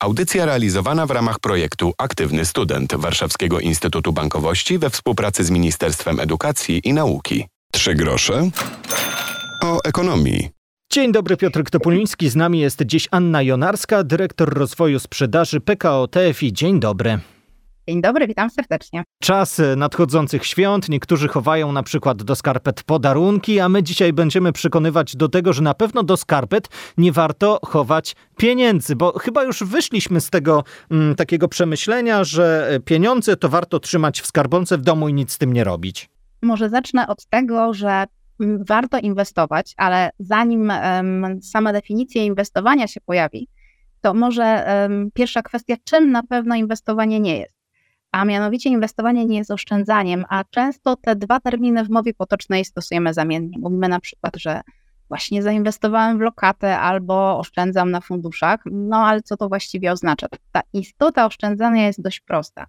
[0.00, 6.80] Audycja realizowana w ramach projektu Aktywny Student Warszawskiego Instytutu Bankowości we współpracy z Ministerstwem Edukacji
[6.84, 7.46] i Nauki.
[7.72, 8.50] Trzy grosze
[9.64, 10.48] o ekonomii.
[10.92, 12.28] Dzień dobry, Piotr Topuliński.
[12.28, 16.52] Z nami jest dziś Anna Jonarska, dyrektor rozwoju sprzedaży PKO TFI.
[16.52, 17.18] Dzień dobry.
[17.88, 19.04] Dzień dobry, witam serdecznie.
[19.22, 20.88] Czas nadchodzących świąt.
[20.88, 25.62] Niektórzy chowają na przykład do skarpet podarunki, a my dzisiaj będziemy przekonywać do tego, że
[25.62, 26.68] na pewno do skarpet
[26.98, 32.78] nie warto chować pieniędzy, bo chyba już wyszliśmy z tego m, mm, takiego przemyślenia, że
[32.84, 36.08] pieniądze to warto trzymać w skarbonce w domu i nic z tym nie robić.
[36.42, 38.04] Może zacznę od tego, że
[38.40, 43.48] mm, warto inwestować, ale zanim um, sama definicja inwestowania się pojawi,
[44.00, 47.55] to może um, pierwsza kwestia, czym na pewno inwestowanie nie jest
[48.16, 53.14] a mianowicie inwestowanie nie jest oszczędzaniem, a często te dwa terminy w mowie potocznej stosujemy
[53.14, 53.58] zamiennie.
[53.58, 54.60] Mówimy na przykład, że
[55.08, 60.26] właśnie zainwestowałem w lokatę albo oszczędzam na funduszach, no ale co to właściwie oznacza?
[60.52, 62.66] Ta istota oszczędzania jest dość prosta.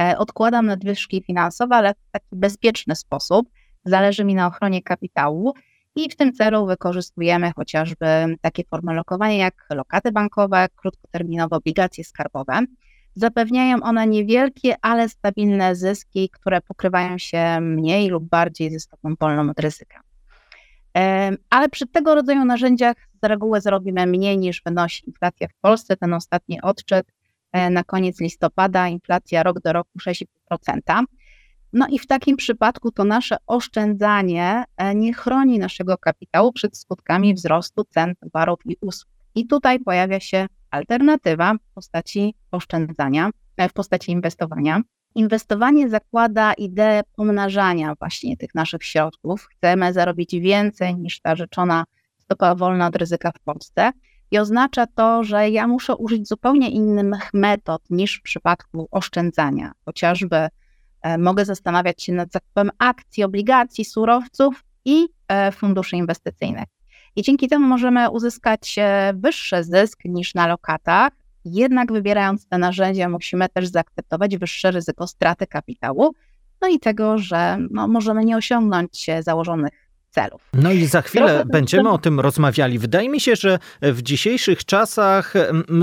[0.00, 3.48] E, odkładam nadwyżki finansowe, ale w taki bezpieczny sposób.
[3.84, 5.54] Zależy mi na ochronie kapitału
[5.94, 8.06] i w tym celu wykorzystujemy chociażby
[8.40, 12.60] takie formy lokowania jak lokaty bankowe, krótkoterminowe obligacje skarbowe.
[13.16, 19.50] Zapewniają one niewielkie, ale stabilne zyski, które pokrywają się mniej lub bardziej ze stopą wolną
[19.50, 20.00] od ryzyka.
[21.50, 25.96] Ale przy tego rodzaju narzędziach z reguły zarobimy mniej niż wynosi inflacja w Polsce.
[25.96, 27.06] Ten ostatni odczyt
[27.52, 31.04] e, na koniec listopada, inflacja rok do roku 6,5%.
[31.72, 37.34] No i w takim przypadku to nasze oszczędzanie e, nie chroni naszego kapitału przed skutkami
[37.34, 39.15] wzrostu cen towarów i usług.
[39.36, 44.80] I tutaj pojawia się alternatywa w postaci oszczędzania, e, w postaci inwestowania.
[45.14, 49.48] Inwestowanie zakłada ideę pomnażania właśnie tych naszych środków.
[49.50, 51.84] Chcemy zarobić więcej niż ta rzeczona
[52.18, 53.92] stopa wolna od ryzyka w Polsce.
[54.30, 59.72] I oznacza to, że ja muszę użyć zupełnie innych metod niż w przypadku oszczędzania.
[59.84, 60.48] Chociażby
[61.02, 66.75] e, mogę zastanawiać się nad zakupem akcji, obligacji, surowców i e, funduszy inwestycyjnych
[67.16, 71.12] i dzięki temu możemy uzyskać e, wyższy zysk niż na lokatach.
[71.44, 76.14] Jednak wybierając te narzędzia, musimy też zaakceptować wyższe ryzyko straty kapitału,
[76.62, 79.85] no i tego, że no, możemy nie osiągnąć założonych
[80.16, 80.40] celów.
[80.54, 82.78] No i za chwilę będziemy o tym rozmawiali.
[82.78, 85.34] Wydaje mi się, że w dzisiejszych czasach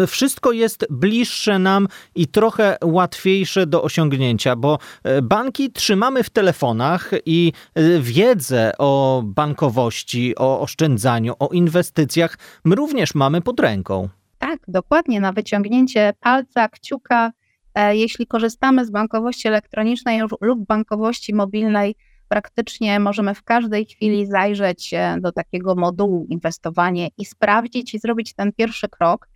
[0.07, 7.11] wszystko jest bliższe nam i trochę łatwiejsze do osiągnięcia, bo e, banki trzymamy w telefonach
[7.25, 14.09] i e, wiedzę o bankowości, o oszczędzaniu, o inwestycjach my również mamy pod ręką.
[14.37, 15.19] Tak, dokładnie.
[15.19, 17.31] Na wyciągnięcie palca, kciuka,
[17.75, 21.95] e, jeśli korzystamy z bankowości elektronicznej lub bankowości mobilnej,
[22.33, 28.33] praktycznie możemy w każdej chwili zajrzeć e, do takiego modułu inwestowanie i sprawdzić i zrobić
[28.33, 29.29] ten pierwszy krok.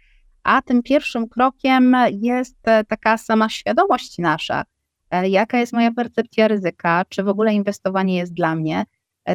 [0.43, 4.63] A tym pierwszym krokiem jest e, taka sama świadomość nasza,
[5.11, 8.83] e, jaka jest moja percepcja ryzyka, czy w ogóle inwestowanie jest dla mnie.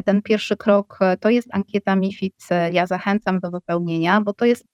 [0.05, 2.47] Ten pierwszy krok to jest ankieta MIFID.
[2.71, 4.65] Ja zachęcam do wypełnienia, bo to jest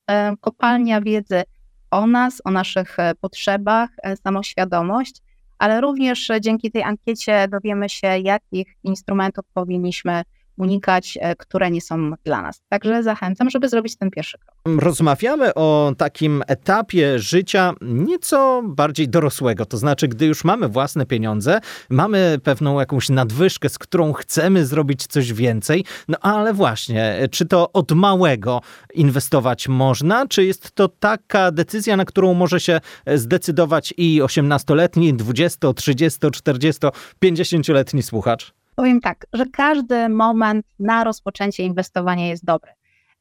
[0.42, 1.44] kopalnia wiedzy
[1.92, 3.90] o nas, o naszych potrzebach,
[4.24, 5.22] samoświadomość
[5.60, 10.22] ale również dzięki tej ankiecie dowiemy się, jakich instrumentów powinniśmy
[10.60, 12.62] unikać, e, które nie są dla nas.
[12.70, 14.56] Także zachęcam, żeby zrobić ten pierwszy krok.
[14.84, 21.60] Rozmawiamy o takim etapie życia nieco bardziej dorosłego, to znaczy, gdy już mamy własne pieniądze,
[21.90, 27.72] mamy pewną jakąś nadwyżkę, z którą chcemy zrobić coś więcej, no ale właśnie, czy to
[27.72, 28.62] od małego
[28.94, 32.82] inwestować można, czy jest to taka decyzja, na którą może się
[33.16, 36.82] zdecydować i 18-letni, 20, 30, 40,
[37.24, 38.59] 50-letni słuchacz?
[38.80, 42.72] Powiem tak, że każdy moment na rozpoczęcie inwestowania jest dobry.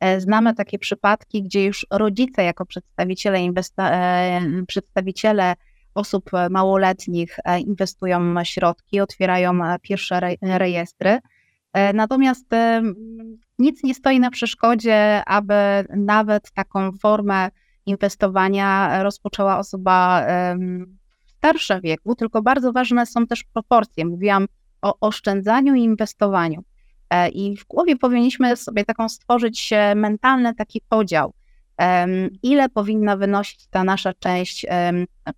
[0.01, 5.55] E, znamy takie przypadki, gdzie już rodzice, jako przedstawiciele, inwesta- e, przedstawiciele
[5.95, 11.19] osób małoletnich e, inwestują środki, otwierają pierwsze rejestry.
[11.95, 12.47] Natomiast
[13.59, 15.55] nic nie stoi na przeszkodzie, aby
[15.97, 17.49] nawet taką formę
[17.87, 20.27] inwestowania rozpoczęła osoba
[21.27, 24.07] w starszym wieku, tylko bardzo ważne są też proporcje.
[24.07, 24.47] Mówiłam
[24.83, 26.65] o oszczędzaniu i inwestowaniu.
[27.11, 31.33] E, I w głowie powinniśmy sobie taką stworzyć e, mentalny taki podział.
[32.43, 34.67] Ile powinna wynosić ta nasza część,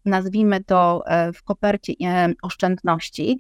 [0.05, 1.93] nazwijmy to e, w kopercie
[2.43, 3.39] oszczędności,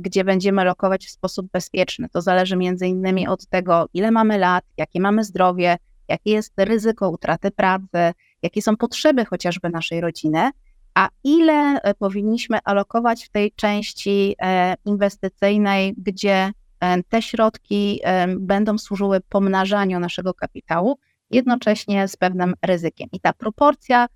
[0.00, 2.08] gdzie będziemy lokować w sposób bezpieczny.
[2.08, 5.76] To zależy między innymi od tego, ile mamy lat, jakie mamy zdrowie,
[6.08, 8.12] jakie jest ryzyko utraty pracy,
[8.42, 10.50] jakie są potrzeby chociażby naszej rodziny,
[10.94, 16.50] a ile e, powinniśmy alokować w tej części e, inwestycyjnej, gdzie
[16.80, 18.00] e, te środki
[18.38, 20.98] będą służyły pomnażaniu naszego kapitału,
[21.30, 23.08] jednocześnie z pewnym ryzykiem.
[23.12, 24.06] I ta proporcja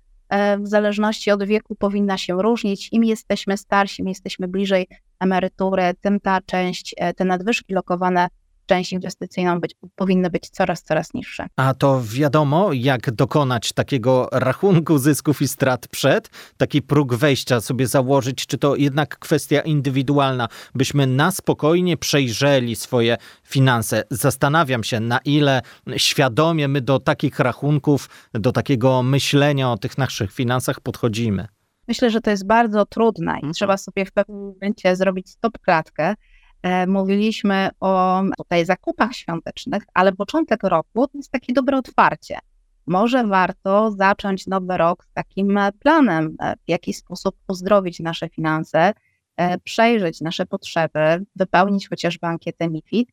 [0.59, 2.89] w zależności od wieku powinna się różnić.
[2.91, 4.87] Im jesteśmy starsi, im jesteśmy bliżej
[5.19, 8.27] emerytury, tym ta część, te nadwyżki lokowane
[8.69, 11.47] część inwestycyjną być, powinny być coraz, coraz niższe.
[11.55, 17.87] A to wiadomo, jak dokonać takiego rachunku zysków i strat przed, taki próg wejścia sobie
[17.87, 24.03] założyć, czy to jednak kwestia indywidualna, byśmy na spokojnie przejrzeli swoje finanse.
[24.09, 25.61] Zastanawiam się, na ile
[25.97, 31.47] świadomie my do takich rachunków, do takiego myślenia o tych naszych finansach podchodzimy.
[31.87, 33.53] Myślę, że to jest bardzo trudne i mhm.
[33.53, 36.15] trzeba sobie w pewnym momencie zrobić stop klatkę
[36.87, 42.39] mówiliśmy o tutaj zakupach świątecznych, ale początek roku to jest takie dobre otwarcie.
[42.87, 48.93] Może warto zacząć nowy rok z takim planem, e, w jaki sposób uzdrowić nasze finanse,
[49.37, 53.09] e, przejrzeć nasze potrzeby, wypełnić chociażby ankietę MIFID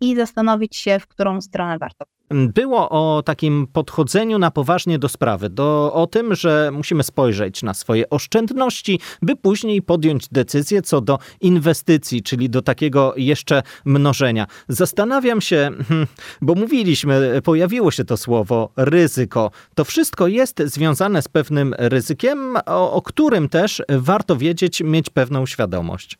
[0.00, 5.50] i zastanowić się, w którą stronę warto było o takim podchodzeniu na poważnie do sprawy,
[5.50, 11.18] do, o tym, że musimy spojrzeć na swoje oszczędności, by później podjąć decyzję co do
[11.40, 14.46] inwestycji, czyli do takiego jeszcze mnożenia.
[14.68, 16.06] Zastanawiam się, hmm,
[16.40, 19.50] bo mówiliśmy, pojawiło się to słowo ryzyko.
[19.74, 25.46] To wszystko jest związane z pewnym ryzykiem, o, o którym też warto wiedzieć, mieć pewną
[25.46, 26.18] świadomość.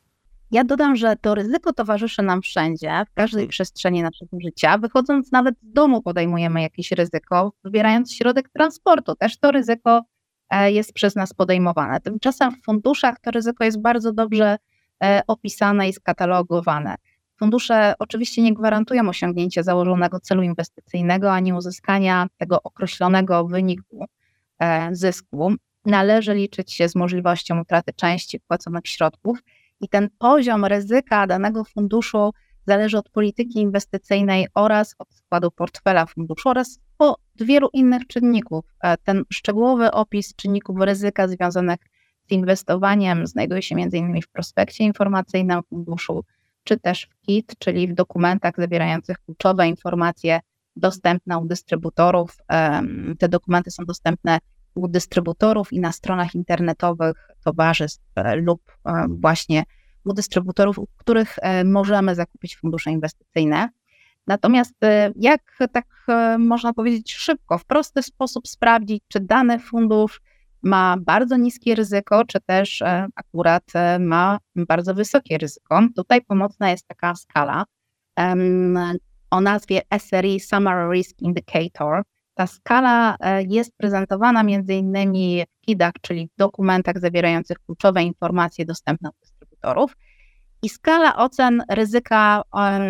[0.54, 4.78] Ja dodam, że to ryzyko towarzyszy nam wszędzie, w każdej przestrzeni naszego życia.
[4.78, 10.02] Wychodząc nawet z domu podejmujemy jakieś ryzyko, wybierając środek transportu, też to ryzyko
[10.50, 12.00] e, jest przez nas podejmowane.
[12.00, 14.56] Tymczasem w funduszach to ryzyko jest bardzo dobrze
[15.04, 16.94] e, opisane i skatalogowane.
[17.38, 24.04] Fundusze oczywiście nie gwarantują osiągnięcia założonego celu inwestycyjnego ani uzyskania tego określonego wyniku
[24.58, 25.52] e, zysku.
[25.84, 29.38] Należy liczyć się z możliwością utraty części wpłaconych środków
[29.80, 32.30] i ten poziom ryzyka danego funduszu
[32.66, 38.64] zależy od polityki inwestycyjnej oraz od składu portfela funduszu oraz od wielu innych czynników.
[38.82, 41.78] E, ten szczegółowy opis czynników ryzyka związanych
[42.28, 44.22] z inwestowaniem znajduje się m.in.
[44.22, 46.24] w prospekcie informacyjnym funduszu,
[46.64, 50.40] czy też w KIT, czyli w dokumentach zawierających kluczowe informacje
[50.76, 52.36] dostępne u dystrybutorów.
[53.18, 54.38] Te dokumenty są dostępne
[54.74, 59.64] u dystrybutorów i na stronach internetowych towarzystw e, lub e, właśnie
[60.04, 63.68] u dystrybutorów, u których e, możemy zakupić fundusze inwestycyjne.
[64.26, 64.74] Natomiast
[65.16, 65.86] jak tak
[66.38, 70.20] można powiedzieć szybko, w prosty sposób sprawdzić, czy dany fundusz
[70.62, 72.82] ma bardzo niskie ryzyko, czy też
[73.14, 73.64] akurat
[74.00, 75.80] ma bardzo wysokie ryzyko.
[75.96, 77.64] Tutaj pomocna jest taka skala
[79.30, 82.02] o nazwie SRE Summary Risk Indicator.
[82.34, 89.08] Ta skala e, jest prezentowana innymi w KID-ach, czyli w dokumentach zawierających kluczowe informacje dostępne
[89.08, 89.96] od dystrybutorów.
[90.62, 92.42] I skala ocen ryzyka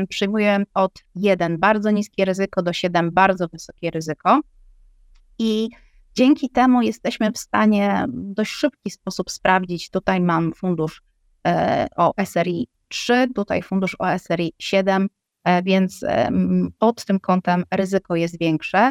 [0.08, 4.40] przyjmuje od 1 bardzo niskie ryzyko do 7 bardzo wysokie ryzyko.
[5.38, 5.68] I
[6.14, 9.90] dzięki temu jesteśmy w stanie w dość szybki sposób sprawdzić.
[9.90, 11.02] Tutaj mam fundusz
[11.46, 15.08] e, o SRI 3, tutaj fundusz o SRI 7,
[15.44, 16.04] e, więc
[16.78, 18.90] pod tym kątem ryzyko jest większe.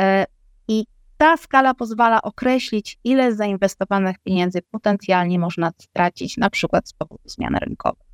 [0.00, 0.24] E,
[0.68, 0.84] I
[1.18, 7.54] ta skala pozwala określić, ile zainwestowanych pieniędzy potencjalnie można stracić, na przykład z powodu zmian
[7.56, 8.12] rynkowych.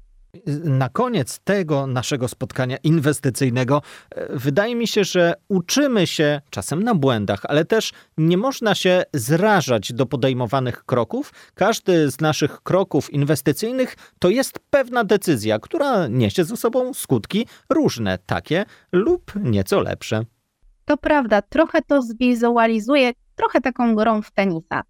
[0.64, 6.94] Na koniec tego naszego spotkania inwestycyjnego e, wydaje mi się, że uczymy się czasem na
[6.94, 11.32] błędach, ale też nie można się zrażać do podejmowanych kroków.
[11.54, 18.18] Każdy z naszych kroków inwestycyjnych to jest pewna decyzja, która niesie ze sobą skutki różne,
[18.26, 20.24] takie lub nieco lepsze.
[20.88, 24.82] To prawda, trochę to zwizualizuje, trochę taką grą w tenisa.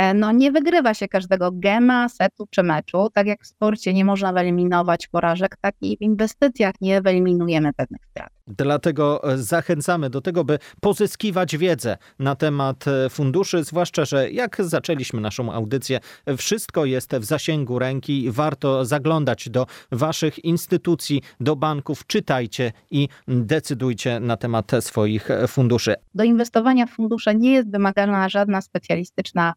[0.00, 3.08] E, no nie wygrywa się każdego gema, setu czy meczu.
[3.14, 8.00] Tak jak w sporcie nie można wyeliminować porażek, tak i w inwestycjach nie wyeliminujemy pewnych
[8.10, 8.28] strat.
[8.46, 14.56] Dlatego e, zachęcamy do tego, by pozyskiwać wiedzę na temat e, funduszy, zwłaszcza, że jak
[14.60, 16.00] zaczęliśmy naszą audycję,
[16.38, 18.30] wszystko jest w zasięgu ręki.
[18.30, 25.94] Warto zaglądać do waszych instytucji, do banków, czytajcie i decydujcie na temat swoich funduszy.
[26.14, 29.54] Do inwestowania w fundusze nie jest wymagana żadna specjalistyczna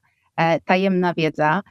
[0.65, 1.61] tajemna wiedza.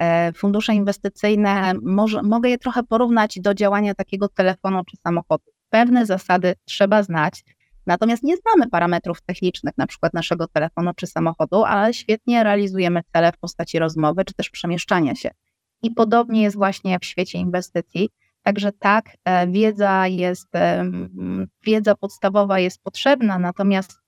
[0.00, 5.44] E, fundusze inwestycyjne, może, mogę je trochę porównać do działania takiego telefonu czy samochodu.
[5.70, 7.44] Pewne zasady trzeba znać,
[7.86, 13.32] natomiast nie znamy parametrów technicznych, na przykład naszego telefonu czy samochodu, ale świetnie realizujemy cele
[13.32, 15.30] w postaci rozmowy czy też przemieszczania się.
[15.82, 18.10] I podobnie jest właśnie w świecie inwestycji.
[18.42, 20.48] Także tak, e, wiedza jest,
[21.64, 24.00] wiedza podstawowa jest potrzebna, natomiast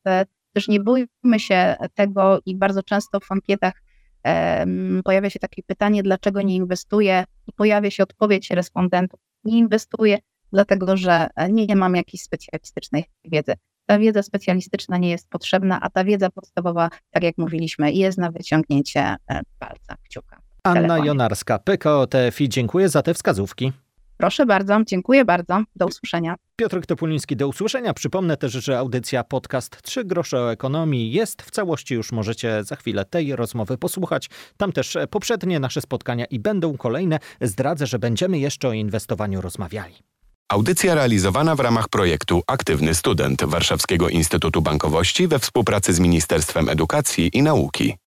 [0.53, 3.82] też nie bójmy się tego i bardzo często w ankietach
[5.05, 10.19] pojawia się takie pytanie, dlaczego nie inwestuję, i pojawia się odpowiedź respondentów: nie inwestuję,
[10.53, 13.55] dlatego że nie mam jakiejś specjalistycznej wiedzy.
[13.87, 18.31] ta wiedza specjalistyczna nie jest potrzebna, a ta wiedza podstawowa, tak jak mówiliśmy, jest na
[18.31, 20.39] wyciągnięcie e, palca, kciuka.
[20.65, 20.99] Anna.
[20.99, 23.73] Jonarska, PKO TFI, dziękuję za te wskazówki.
[24.23, 25.63] Proszę bardzo, dziękuję bardzo.
[25.77, 26.37] Do usłyszenia.
[26.57, 27.95] Piotr Topuliński, do usłyszenia.
[27.95, 31.95] Przypomnę też, że audycja podcast 3 grosze o ekonomii jest w całości.
[31.95, 34.31] Już możecie za chwilę tej rozmowy posłuchać.
[34.57, 37.19] Tam też poprzednie nasze spotkania i będą kolejne.
[37.41, 39.95] Zdradzę, że będziemy jeszcze o inwestowaniu rozmawiali.
[40.49, 47.31] Audycja realizowana w ramach projektu Aktywny Student Warszawskiego Instytutu Bankowości we współpracy z Ministerstwem Edukacji
[47.33, 47.97] i Nauki.